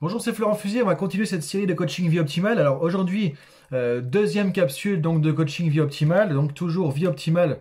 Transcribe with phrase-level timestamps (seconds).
[0.00, 0.80] Bonjour, c'est Florent Fusier.
[0.80, 2.60] On va continuer cette série de coaching vie optimale.
[2.60, 3.34] Alors aujourd'hui,
[3.72, 6.34] euh, deuxième capsule donc de coaching vie optimale.
[6.34, 7.58] Donc toujours vie optimale,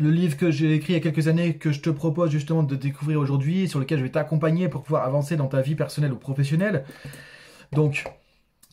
[0.00, 2.64] le livre que j'ai écrit il y a quelques années que je te propose justement
[2.64, 6.12] de découvrir aujourd'hui, sur lequel je vais t'accompagner pour pouvoir avancer dans ta vie personnelle
[6.12, 6.84] ou professionnelle.
[7.70, 8.02] Donc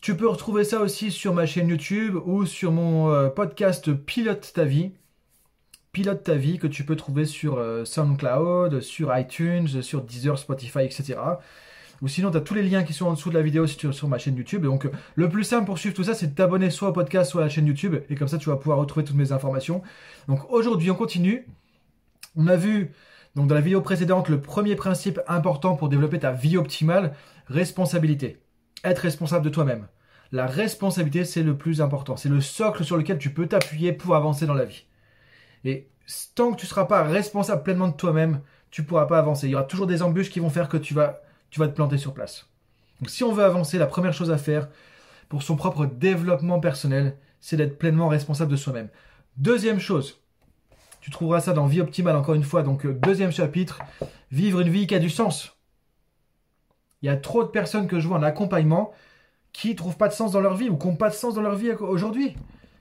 [0.02, 4.54] tu peux retrouver ça aussi sur ma chaîne YouTube ou sur mon euh, podcast Pilote
[4.55, 4.93] ta vie.
[5.91, 10.79] Pilote ta vie que tu peux trouver sur euh, SoundCloud, sur iTunes, sur Deezer, Spotify,
[10.79, 11.20] etc.
[12.02, 13.94] Ou sinon, tu as tous les liens qui sont en dessous de la vidéo sur,
[13.94, 14.63] sur ma chaîne YouTube.
[14.63, 17.41] donc, le plus simple pour suivre tout ça, c'est de t'abonner soit au podcast, soit
[17.41, 17.95] à la chaîne YouTube.
[18.09, 19.81] Et comme ça, tu vas pouvoir retrouver toutes mes informations.
[20.27, 21.45] Donc, aujourd'hui, on continue.
[22.35, 22.91] On a vu,
[23.35, 27.13] donc, dans la vidéo précédente, le premier principe important pour développer ta vie optimale,
[27.48, 28.40] responsabilité.
[28.84, 29.88] Être responsable de toi-même.
[30.31, 32.16] La responsabilité, c'est le plus important.
[32.16, 34.85] C'est le socle sur lequel tu peux t'appuyer pour avancer dans la vie.
[35.66, 35.90] Et
[36.35, 39.48] tant que tu ne seras pas responsable pleinement de toi-même, tu ne pourras pas avancer.
[39.48, 41.76] Il y aura toujours des embûches qui vont faire que tu vas tu vas te
[41.76, 42.48] planter sur place.
[42.99, 44.67] Donc si on veut avancer, la première chose à faire
[45.30, 48.90] pour son propre développement personnel, c'est d'être pleinement responsable de soi-même.
[49.37, 50.20] Deuxième chose,
[51.01, 53.79] tu trouveras ça dans Vie Optimale encore une fois, donc euh, deuxième chapitre,
[54.32, 55.55] vivre une vie qui a du sens.
[57.01, 58.91] Il y a trop de personnes que je vois en accompagnement
[59.54, 61.41] qui trouvent pas de sens dans leur vie ou qui n'ont pas de sens dans
[61.41, 62.35] leur vie aujourd'hui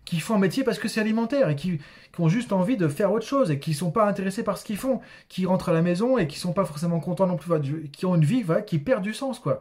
[0.09, 1.81] qui font un métier parce que c'est alimentaire et qui,
[2.19, 4.77] ont juste envie de faire autre chose et qui sont pas intéressés par ce qu'ils
[4.77, 8.07] font, qui rentrent à la maison et qui sont pas forcément contents non plus, qui
[8.07, 9.59] ont une vie qui perd du sens quoi.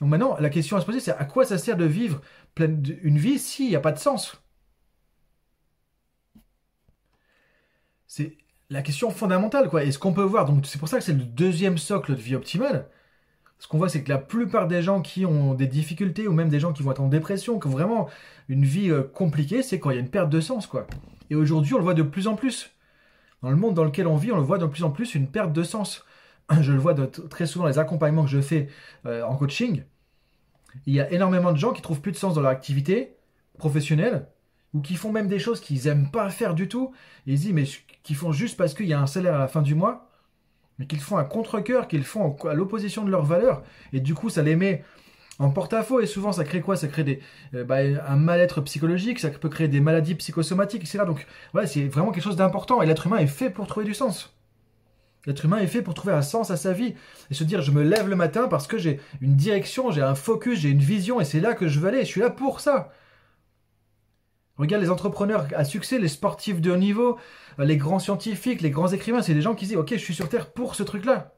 [0.00, 2.22] Donc maintenant, la question à se poser, c'est à quoi ça sert de vivre
[2.58, 4.40] une vie s'il n'y a pas de sens?
[8.06, 8.38] C'est
[8.70, 9.84] la question fondamentale quoi.
[9.84, 12.20] Et ce qu'on peut voir, donc c'est pour ça que c'est le deuxième socle de
[12.20, 12.88] vie optimale
[13.58, 16.48] ce qu'on voit, c'est que la plupart des gens qui ont des difficultés, ou même
[16.48, 18.08] des gens qui vont être en dépression, vraiment
[18.48, 20.86] une vie euh, compliquée, c'est quand il y a une perte de sens, quoi.
[21.30, 22.70] Et aujourd'hui, on le voit de plus en plus.
[23.42, 25.28] Dans le monde dans lequel on vit, on le voit de plus en plus une
[25.28, 26.04] perte de sens.
[26.60, 28.68] Je le vois très souvent dans les accompagnements que je fais
[29.06, 29.82] euh, en coaching.
[30.86, 33.16] Il y a énormément de gens qui trouvent plus de sens dans leur activité
[33.58, 34.28] professionnelle,
[34.72, 36.92] ou qui font même des choses qu'ils n'aiment pas faire du tout,
[37.26, 37.64] et ils disent, mais
[38.02, 40.07] qui font juste parce qu'il y a un salaire à la fin du mois,
[40.78, 43.62] mais qu'ils font à contre-coeur, qu'ils font à l'opposition de leurs valeurs.
[43.92, 44.84] Et du coup, ça les met
[45.38, 46.00] en porte-à-faux.
[46.00, 46.76] Et souvent, ça crée quoi?
[46.76, 47.20] Ça crée des,
[47.54, 51.00] euh, bah, un mal-être psychologique, ça peut créer des maladies psychosomatiques, etc.
[51.06, 52.82] Donc, voilà, c'est vraiment quelque chose d'important.
[52.82, 54.34] Et l'être humain est fait pour trouver du sens.
[55.26, 56.94] L'être humain est fait pour trouver un sens à sa vie
[57.30, 60.14] et se dire je me lève le matin parce que j'ai une direction, j'ai un
[60.14, 62.00] focus, j'ai une vision et c'est là que je veux aller.
[62.00, 62.92] Je suis là pour ça.
[64.58, 67.16] Regarde les entrepreneurs à succès, les sportifs de haut niveau,
[67.58, 70.28] les grands scientifiques, les grands écrivains, c'est des gens qui disent Ok, je suis sur
[70.28, 71.32] Terre pour ce truc-là.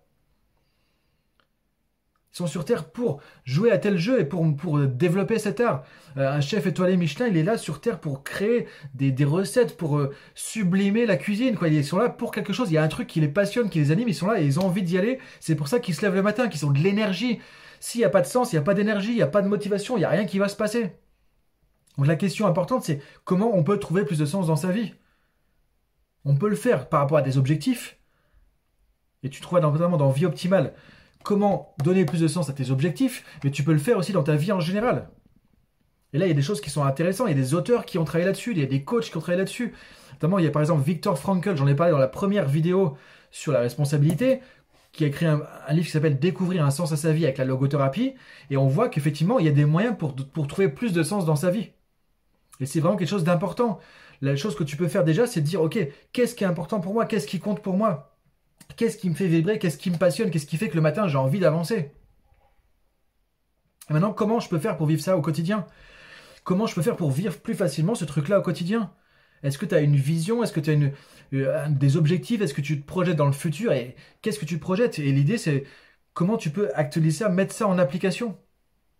[2.33, 5.83] Ils sont sur Terre pour jouer à tel jeu et pour, pour développer cet art.
[6.17, 9.99] Euh, un chef étoilé Michelin, il est là sur Terre pour créer des, recettes, pour
[9.99, 11.57] euh, sublimer la cuisine.
[11.67, 12.71] Ils sont là pour quelque chose.
[12.71, 14.09] Il y a un truc qui les passionne, qui les anime.
[14.09, 15.19] Ils sont là et ils ont envie d'y aller.
[15.41, 17.41] C'est pour ça qu'ils se lèvent le matin, qu'ils ont de l'énergie.
[17.81, 19.43] S'il n'y a pas de sens, il n'y a pas d'énergie, il n'y a pas
[19.43, 20.93] de motivation, il n'y a rien qui va se passer.
[21.97, 24.95] Donc la question importante, c'est comment on peut trouver plus de sens dans sa vie
[26.25, 27.99] On peut le faire par rapport à des objectifs.
[29.23, 30.73] Et tu trouves notamment dans Vie Optimale
[31.23, 34.23] comment donner plus de sens à tes objectifs, mais tu peux le faire aussi dans
[34.23, 35.11] ta vie en général.
[36.13, 37.85] Et là, il y a des choses qui sont intéressantes, il y a des auteurs
[37.85, 39.75] qui ont travaillé là-dessus, il y a des coachs qui ont travaillé là-dessus.
[40.15, 42.97] Notamment, il y a par exemple Victor Frankl, j'en ai parlé dans la première vidéo
[43.31, 44.41] sur la responsabilité,
[44.93, 47.45] qui a écrit un, livre qui s'appelle Découvrir un sens à sa vie avec la
[47.45, 48.15] logothérapie,
[48.51, 51.25] et on voit qu'effectivement, il y a des moyens pour, pour trouver plus de sens
[51.25, 51.71] dans sa vie.
[52.61, 53.79] Et c'est vraiment quelque chose d'important.
[54.21, 55.79] La chose que tu peux faire déjà, c'est de dire, OK,
[56.13, 57.07] qu'est-ce qui est important pour moi?
[57.07, 58.19] Qu'est-ce qui compte pour moi?
[58.77, 59.59] Qu'est-ce qui me fait vibrer?
[59.59, 60.31] Qu'est-ce qui me passionne?
[60.31, 61.91] Qu'est-ce qui fait que le matin, j'ai envie d'avancer?
[63.89, 65.67] Maintenant, comment je peux faire pour vivre ça au quotidien?
[66.45, 68.93] Comment je peux faire pour vivre plus facilement ce truc-là au quotidien?
[69.43, 70.43] Est-ce que tu as une vision?
[70.43, 72.43] Est-ce que tu as euh, des objectifs?
[72.43, 73.73] Est-ce que tu te projettes dans le futur?
[73.73, 74.99] Et qu'est-ce que tu projettes?
[74.99, 75.65] Et l'idée, c'est
[76.13, 78.37] comment tu peux actualiser ça, mettre ça en application?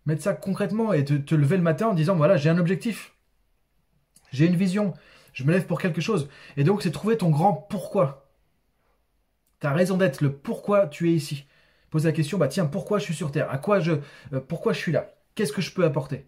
[0.05, 3.13] Mettre ça concrètement et te lever le matin en disant, voilà, j'ai un objectif.
[4.31, 4.93] J'ai une vision.
[5.33, 6.29] Je me lève pour quelque chose.
[6.57, 8.31] Et donc, c'est trouver ton grand pourquoi.
[9.59, 11.45] Tu as raison d'être, le pourquoi tu es ici.
[11.89, 13.51] Pose la question, bah tiens, pourquoi je suis sur Terre?
[13.51, 13.91] À quoi je,
[14.33, 15.13] euh, pourquoi je suis là?
[15.35, 16.25] Qu'est-ce que je peux apporter?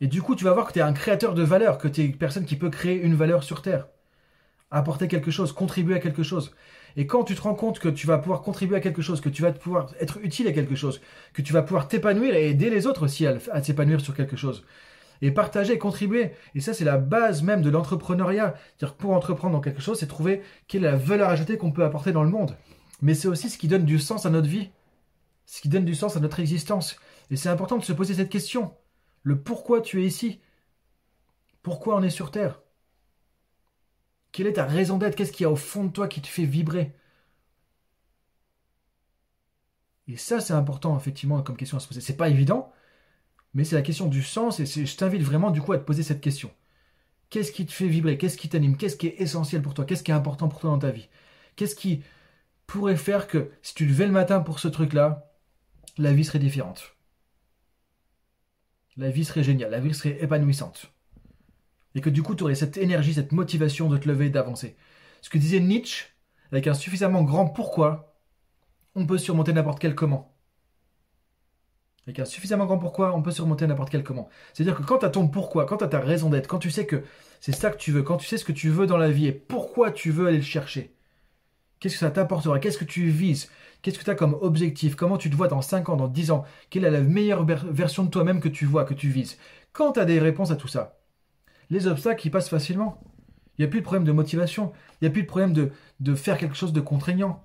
[0.00, 2.00] Et du coup, tu vas voir que tu es un créateur de valeur, que tu
[2.02, 3.86] es une personne qui peut créer une valeur sur Terre.
[4.70, 6.54] Apporter quelque chose, contribuer à quelque chose.
[6.96, 9.28] Et quand tu te rends compte que tu vas pouvoir contribuer à quelque chose, que
[9.28, 11.00] tu vas pouvoir être utile à quelque chose,
[11.32, 14.64] que tu vas pouvoir t'épanouir et aider les autres aussi à s'épanouir sur quelque chose,
[15.24, 16.32] et partager, contribuer.
[16.54, 18.54] Et ça, c'est la base même de l'entrepreneuriat.
[18.76, 21.82] C'est-à-dire pour entreprendre dans quelque chose, c'est trouver quelle est la valeur ajoutée qu'on peut
[21.82, 22.58] apporter dans le monde.
[23.00, 24.68] Mais c'est aussi ce qui donne du sens à notre vie,
[25.46, 26.96] ce qui donne du sens à notre existence.
[27.30, 28.76] Et c'est important de se poser cette question.
[29.22, 30.42] Le pourquoi tu es ici?
[31.62, 32.60] Pourquoi on est sur Terre?
[34.30, 35.16] Quelle est ta raison d'être?
[35.16, 36.94] Qu'est-ce qu'il y a au fond de toi qui te fait vibrer?
[40.06, 42.02] Et ça, c'est important, effectivement, comme question à se poser.
[42.02, 42.70] C'est pas évident,
[43.54, 46.02] mais c'est la question du sens, et je t'invite vraiment, du coup, à te poser
[46.02, 46.50] cette question.
[47.30, 48.18] Qu'est-ce qui te fait vibrer?
[48.18, 48.76] Qu'est-ce qui t'anime?
[48.76, 49.84] Qu'est-ce qui est essentiel pour toi?
[49.84, 51.08] Qu'est-ce qui est important pour toi dans ta vie?
[51.56, 52.02] Qu'est-ce qui
[52.66, 55.32] pourrait faire que, si tu levais le matin pour ce truc-là,
[55.98, 56.96] la vie serait différente?
[58.96, 60.92] La vie serait géniale, la vie serait épanouissante.
[61.94, 64.76] Et que du coup, tu aurais cette énergie, cette motivation de te lever et d'avancer.
[65.22, 66.06] Ce que disait Nietzsche,
[66.50, 68.16] avec un suffisamment grand pourquoi,
[68.94, 70.33] on peut surmonter n'importe quel comment.
[72.06, 74.28] Avec un suffisamment grand pourquoi, on peut surmonter n'importe quel comment.
[74.52, 76.70] C'est-à-dire que quand tu as ton pourquoi, quand tu as ta raison d'être, quand tu
[76.70, 77.02] sais que
[77.40, 79.26] c'est ça que tu veux, quand tu sais ce que tu veux dans la vie
[79.26, 80.94] et pourquoi tu veux aller le chercher,
[81.80, 85.16] qu'est-ce que ça t'apportera, qu'est-ce que tu vises, qu'est-ce que tu as comme objectif, comment
[85.16, 88.10] tu te vois dans 5 ans, dans 10 ans, quelle est la meilleure version de
[88.10, 89.38] toi-même que tu vois, que tu vises.
[89.72, 90.98] Quand tu as des réponses à tout ça,
[91.70, 93.00] les obstacles, ils passent facilement.
[93.56, 95.70] Il n'y a plus de problème de motivation, il n'y a plus de problème de,
[96.00, 97.42] de faire quelque chose de contraignant.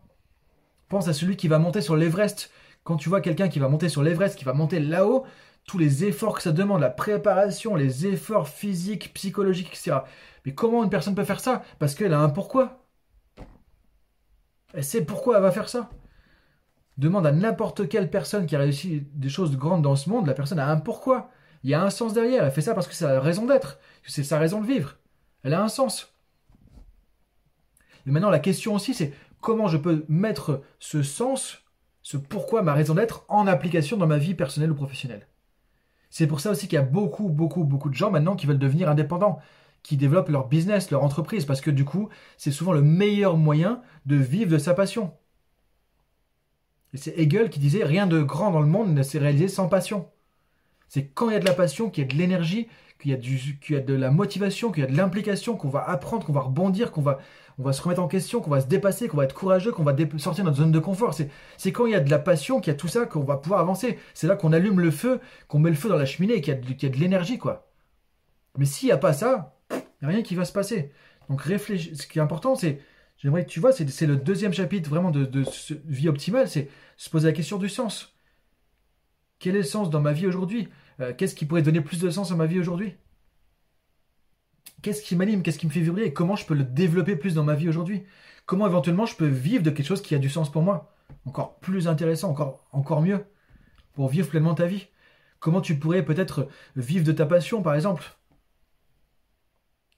[0.90, 2.52] Pense à celui qui va monter sur l'Everest.
[2.84, 5.26] Quand tu vois quelqu'un qui va monter sur l'Everest, qui va monter là-haut,
[5.66, 10.00] tous les efforts que ça demande, la préparation, les efforts physiques, psychologiques, etc.
[10.46, 11.62] Mais comment une personne peut faire ça?
[11.78, 12.86] Parce qu'elle a un pourquoi.
[14.74, 15.90] Elle sait pourquoi elle va faire ça.
[16.98, 20.34] Demande à n'importe quelle personne qui a réussi des choses grandes dans ce monde, la
[20.34, 21.30] personne a un pourquoi.
[21.64, 22.44] Il y a un sens derrière.
[22.44, 24.98] Elle fait ça parce que c'est sa raison d'être, c'est sa raison de vivre.
[25.44, 26.14] Elle a un sens.
[28.06, 31.64] Et maintenant, la question aussi, c'est comment je peux mettre ce sens,
[32.10, 35.28] ce pourquoi, ma raison d'être, en application dans ma vie personnelle ou professionnelle.
[36.10, 38.58] C'est pour ça aussi qu'il y a beaucoup, beaucoup, beaucoup de gens maintenant qui veulent
[38.58, 39.38] devenir indépendants,
[39.84, 43.84] qui développent leur business, leur entreprise, parce que du coup, c'est souvent le meilleur moyen
[44.08, 45.14] de vivre de sa passion.
[46.96, 49.70] Et c'est Hegel qui disait rien de grand dans le monde ne s'est réalisé sans
[49.70, 50.10] passion.
[50.88, 52.70] C'est quand il y a de la passion, qu'il y a de l'énergie,
[53.00, 55.70] qu'il y, a qu'il y a de la motivation, qu'il y a de l'implication, qu'on
[55.70, 57.20] va apprendre, qu'on va rebondir, qu'on va,
[57.60, 59.84] on va se remettre en question, qu'on va se dépasser, qu'on va être courageux, qu'on
[59.84, 61.14] va sortir de notre zone de confort.
[61.58, 63.36] C'est quand il y a de la passion, qu'il y a tout ça, qu'on va
[63.36, 64.00] pouvoir avancer.
[64.14, 65.20] C'est là qu'on allume le feu,
[65.50, 67.70] qu'on met le feu dans la cheminée, qu'il y, a de l'énergie, quoi.
[68.58, 70.92] Mais s'il n'y a pas ça, il n'y a rien qui va se passer.
[71.30, 71.98] Donc réfléchir.
[71.98, 72.80] Ce qui est important, c'est,
[73.18, 75.44] j'aimerais que tu vois, c'est le deuxième chapitre vraiment de, de
[75.86, 78.16] vie optimale, c'est se poser la question du sens.
[79.38, 80.70] Quel est le sens dans ma vie aujourd'hui?
[81.02, 82.96] Euh, Qu'est-ce qui pourrait donner plus de sens à ma vie aujourd'hui?
[84.82, 87.36] Qu'est-ce qui m'anime Qu'est-ce qui me fait vibrer Et comment je peux le développer plus
[87.36, 88.04] dans ma vie aujourd'hui?
[88.46, 90.96] Comment éventuellement je peux vivre de quelque chose qui a du sens pour moi?
[91.26, 93.26] Encore plus intéressant, encore, encore mieux,
[93.94, 94.88] pour vivre pleinement ta vie.
[95.40, 98.04] Comment tu pourrais peut-être vivre de ta passion, par exemple?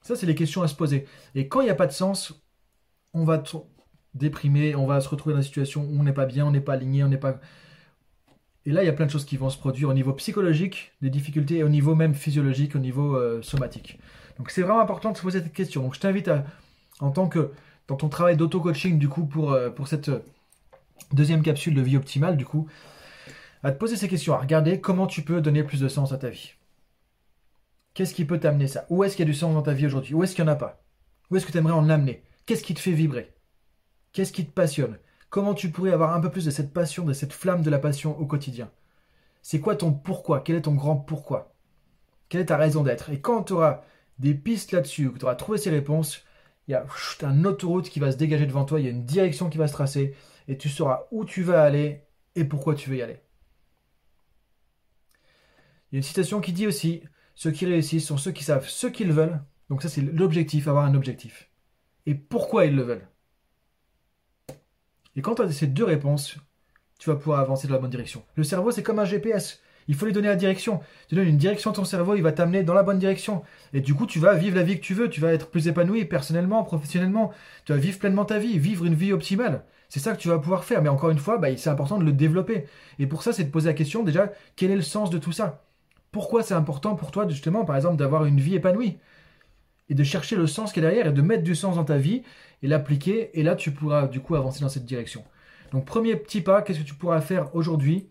[0.01, 1.05] Ça, c'est les questions à se poser.
[1.35, 2.43] Et quand il n'y a pas de sens,
[3.13, 3.43] on va
[4.13, 6.61] déprimer, on va se retrouver dans une situation où on n'est pas bien, on n'est
[6.61, 7.39] pas aligné, on n'est pas...
[8.65, 10.91] Et là, il y a plein de choses qui vont se produire au niveau psychologique,
[11.01, 13.99] des difficultés, et au niveau même physiologique, au niveau euh, somatique.
[14.41, 15.83] Donc c'est vraiment important de se poser cette question.
[15.83, 16.43] Donc je t'invite à,
[16.99, 17.51] en tant que
[17.87, 20.25] dans ton travail d'auto-coaching du coup pour, euh, pour cette euh,
[21.13, 22.67] deuxième capsule de vie optimale du coup,
[23.61, 26.17] à te poser ces questions, à regarder comment tu peux donner plus de sens à
[26.17, 26.55] ta vie.
[27.93, 28.87] Qu'est-ce qui peut t'amener ça?
[28.89, 30.15] Où est-ce qu'il y a du sens dans ta vie aujourd'hui?
[30.15, 30.81] Où est-ce qu'il n'y en a pas?
[31.29, 32.23] Où est-ce que tu aimerais en amener?
[32.47, 33.35] Qu'est-ce qui te fait vibrer?
[34.11, 34.97] Qu'est-ce qui te passionne?
[35.29, 37.77] Comment tu pourrais avoir un peu plus de cette passion, de cette flamme de la
[37.77, 38.71] passion au quotidien?
[39.43, 40.39] C'est quoi ton pourquoi?
[40.39, 41.53] Quel est ton grand pourquoi?
[42.27, 43.11] Quelle est ta raison d'être?
[43.11, 43.83] Et quand tu auras
[44.19, 46.23] des pistes là-dessus, que tu auras trouvé ces réponses,
[46.67, 46.85] il y a
[47.23, 49.67] un autoroute qui va se dégager devant toi, il y a une direction qui va
[49.67, 50.15] se tracer,
[50.47, 52.03] et tu sauras où tu vas aller
[52.35, 53.19] et pourquoi tu veux y aller.
[55.91, 57.03] Il y a une citation qui dit aussi,
[57.35, 60.85] ceux qui réussissent sont ceux qui savent ce qu'ils veulent, donc ça c'est l'objectif, avoir
[60.85, 61.49] un objectif,
[62.05, 63.07] et pourquoi ils le veulent.
[65.15, 66.37] Et quand tu as ces deux réponses,
[66.99, 68.23] tu vas pouvoir avancer dans la bonne direction.
[68.35, 69.61] Le cerveau c'est comme un GPS.
[69.87, 70.79] Il faut lui donner la direction.
[71.09, 73.43] Tu donnes une direction à ton cerveau, il va t'amener dans la bonne direction.
[73.73, 75.09] Et du coup, tu vas vivre la vie que tu veux.
[75.09, 77.31] Tu vas être plus épanoui personnellement, professionnellement.
[77.65, 79.63] Tu vas vivre pleinement ta vie, vivre une vie optimale.
[79.89, 80.81] C'est ça que tu vas pouvoir faire.
[80.81, 82.65] Mais encore une fois, bah, c'est important de le développer.
[82.99, 85.33] Et pour ça, c'est de poser la question déjà, quel est le sens de tout
[85.33, 85.65] ça?
[86.11, 88.97] Pourquoi c'est important pour toi, justement, par exemple, d'avoir une vie épanouie?
[89.89, 91.97] Et de chercher le sens qui est derrière et de mettre du sens dans ta
[91.97, 92.23] vie
[92.63, 93.37] et l'appliquer.
[93.37, 95.25] Et là, tu pourras du coup avancer dans cette direction.
[95.73, 98.07] Donc, premier petit pas, qu'est-ce que tu pourras faire aujourd'hui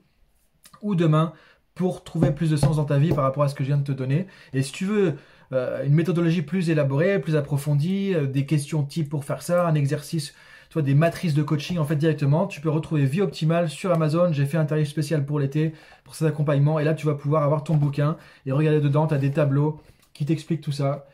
[0.83, 1.33] ou demain
[1.81, 3.79] pour trouver plus de sens dans ta vie par rapport à ce que je viens
[3.79, 4.27] de te donner.
[4.53, 5.15] Et si tu veux
[5.55, 9.75] euh, une méthodologie plus élaborée, plus approfondie, euh, des questions type pour faire ça, un
[9.75, 10.35] exercice,
[10.69, 14.31] toi, des matrices de coaching en fait directement, tu peux retrouver Vie Optimale sur Amazon.
[14.31, 15.73] J'ai fait un tarif spécial pour l'été
[16.05, 16.79] pour cet accompagnement.
[16.81, 19.07] Et là, tu vas pouvoir avoir ton bouquin et regarder dedans.
[19.07, 19.81] Tu as des tableaux
[20.13, 21.07] qui t'expliquent tout ça.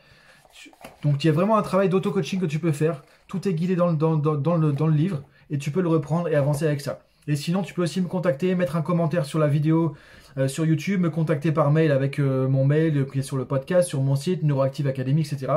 [1.01, 3.03] Donc, il y a vraiment un travail d'auto-coaching que tu peux faire.
[3.29, 6.27] Tout est guidé dans le, dans, le, dans le livre et tu peux le reprendre
[6.27, 7.06] et avancer avec ça.
[7.27, 9.95] Et sinon, tu peux aussi me contacter, mettre un commentaire sur la vidéo
[10.37, 13.45] euh, sur YouTube, me contacter par mail avec euh, mon mail qui est sur le
[13.45, 15.51] podcast, sur mon site Neuroactive Academy, etc.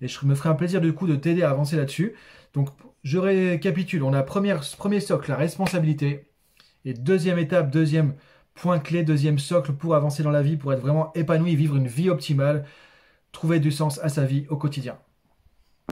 [0.00, 2.14] Et je me ferai un plaisir du coup de t'aider à avancer là-dessus.
[2.54, 2.68] Donc
[3.02, 6.26] je récapitule, on a premier socle, la responsabilité.
[6.84, 8.14] Et deuxième étape, deuxième
[8.54, 11.88] point clé, deuxième socle pour avancer dans la vie, pour être vraiment épanoui, vivre une
[11.88, 12.64] vie optimale,
[13.32, 14.96] trouver du sens à sa vie au quotidien.